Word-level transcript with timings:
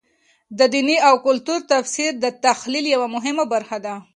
د 0.57 0.59
دیني 0.73 0.97
او 1.07 1.15
کلتور 1.27 1.59
تفسیر 1.73 2.11
د 2.23 2.25
تحلیل 2.45 2.85
یوه 2.95 3.07
مهمه 3.15 3.45
برخه 3.53 3.77
ده. 3.85 3.95